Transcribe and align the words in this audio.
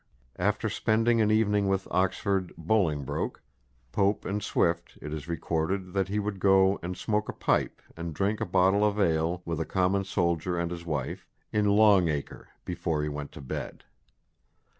After 0.39 0.67
spending 0.67 1.21
an 1.21 1.29
evening 1.29 1.67
with 1.67 1.87
Oxford, 1.91 2.51
Bolingbroke, 2.57 3.43
Pope 3.91 4.25
and 4.25 4.41
Swift, 4.41 4.97
it 4.99 5.13
is 5.13 5.27
recorded 5.27 5.93
that 5.93 6.07
he 6.07 6.17
would 6.17 6.39
go 6.39 6.79
"and 6.81 6.97
smoke 6.97 7.29
a 7.29 7.33
pipe, 7.33 7.83
and 7.95 8.11
drink 8.11 8.41
a 8.41 8.45
bottle 8.47 8.83
of 8.83 8.99
ale, 8.99 9.43
with 9.45 9.59
a 9.59 9.63
common 9.63 10.03
soldier 10.03 10.57
and 10.57 10.71
his 10.71 10.87
wife, 10.87 11.27
in 11.53 11.65
Long 11.69 12.07
Acre, 12.07 12.47
before 12.65 13.03
he 13.03 13.09
went 13.09 13.31
to 13.33 13.41
bed." 13.41 13.83